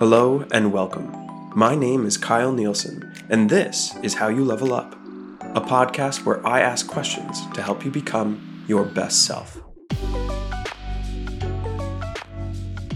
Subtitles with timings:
[0.00, 1.12] Hello and welcome.
[1.54, 4.94] My name is Kyle Nielsen, and this is How You Level Up,
[5.54, 9.60] a podcast where I ask questions to help you become your best self.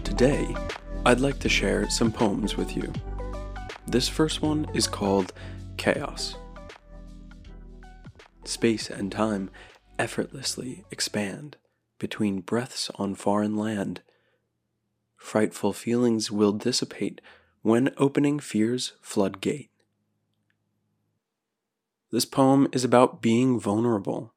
[0.03, 0.57] Today,
[1.05, 2.91] I'd like to share some poems with you.
[3.87, 5.35] This first one is called
[5.77, 6.37] Chaos.
[8.45, 9.51] Space and time
[9.99, 11.59] effortlessly expand
[11.99, 14.01] between breaths on foreign land
[15.25, 17.21] frightful feelings will dissipate
[17.63, 19.71] when opening fear's floodgate.
[22.13, 24.35] This poem is about being vulnerable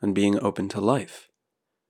[0.00, 1.28] and being open to life.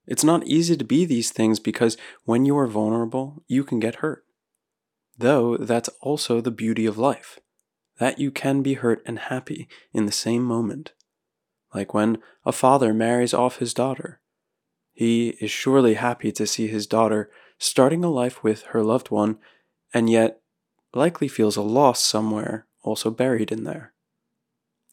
[0.05, 1.95] It's not easy to be these things because
[2.25, 4.25] when you are vulnerable, you can get hurt.
[5.17, 7.39] Though that's also the beauty of life,
[7.99, 10.91] that you can be hurt and happy in the same moment.
[11.73, 14.19] Like when a father marries off his daughter.
[14.91, 17.31] He is surely happy to see his daughter
[17.61, 19.37] starting a life with her loved one,
[19.93, 20.41] and yet
[20.95, 23.93] likely feels a loss somewhere also buried in there.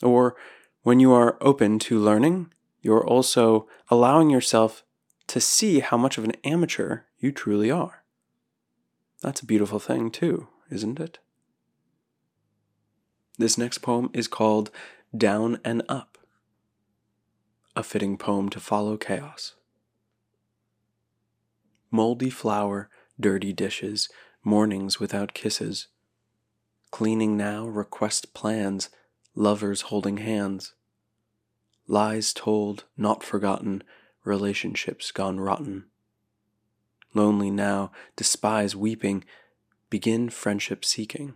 [0.02, 0.36] Or
[0.82, 2.52] when you are open to learning,
[2.82, 4.84] you're also allowing yourself
[5.28, 8.04] to see how much of an amateur you truly are.
[9.22, 11.18] That's a beautiful thing, too, isn't it?
[13.38, 14.70] This next poem is called
[15.16, 16.18] Down and Up,
[17.74, 19.54] a fitting poem to follow chaos
[21.90, 24.08] moldy flour, dirty dishes,
[24.44, 25.88] mornings without kisses.
[26.90, 28.88] Cleaning now, request plans,
[29.34, 30.74] lovers holding hands.
[31.86, 33.82] Lies told, not forgotten,
[34.24, 35.84] relationships gone rotten.
[37.14, 39.24] Lonely now, despise weeping,
[39.90, 41.34] begin friendship seeking.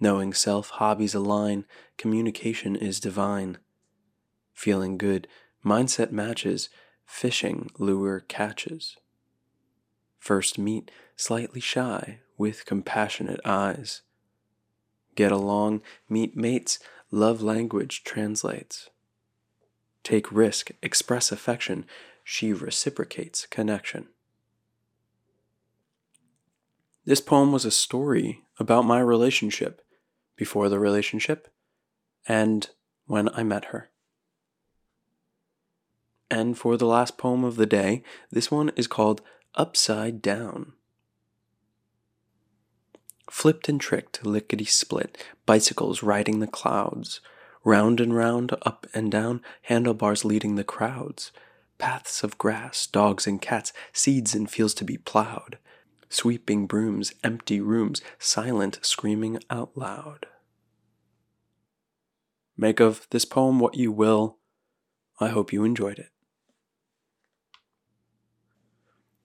[0.00, 1.64] Knowing self hobbies align,
[1.96, 3.58] communication is divine.
[4.52, 5.28] Feeling good,
[5.64, 6.68] mindset matches,
[7.04, 8.96] fishing lure catches.
[10.22, 14.02] First meet slightly shy with compassionate eyes.
[15.16, 16.78] Get along, meet mates,
[17.10, 18.88] love language translates.
[20.04, 21.86] Take risk, express affection,
[22.22, 24.10] she reciprocates connection.
[27.04, 29.82] This poem was a story about my relationship
[30.36, 31.48] before the relationship
[32.28, 32.70] and
[33.06, 33.90] when I met her.
[36.30, 39.20] And for the last poem of the day, this one is called
[39.54, 40.72] upside down.
[43.30, 47.20] Flipped and tricked, lickety split, bicycles riding the clouds,
[47.64, 51.32] round and round, up and down, handlebars leading the crowds,
[51.78, 55.58] paths of grass, dogs and cats, seeds and fields to be plowed,
[56.08, 60.26] sweeping brooms, empty rooms, silent screaming out loud.
[62.56, 64.36] Make of this poem what you will.
[65.20, 66.10] I hope you enjoyed it.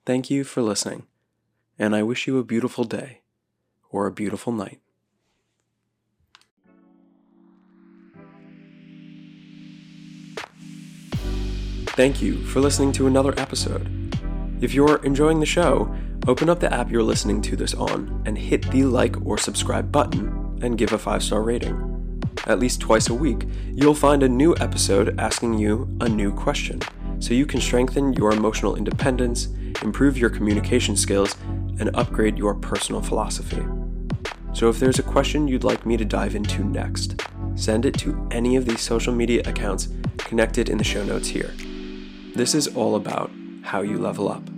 [0.07, 1.03] Thank you for listening,
[1.77, 3.23] and I wish you a beautiful day
[3.91, 4.79] or a beautiful night.
[11.87, 13.89] Thank you for listening to another episode.
[14.61, 15.93] If you're enjoying the show,
[16.25, 19.91] open up the app you're listening to this on and hit the like or subscribe
[19.91, 22.23] button and give a five star rating.
[22.45, 26.79] At least twice a week, you'll find a new episode asking you a new question
[27.19, 29.49] so you can strengthen your emotional independence
[29.81, 31.35] improve your communication skills,
[31.79, 33.63] and upgrade your personal philosophy.
[34.53, 37.21] So, if there's a question you'd like me to dive into next,
[37.55, 41.53] send it to any of these social media accounts connected in the show notes here.
[42.35, 44.56] This is all about how you level up.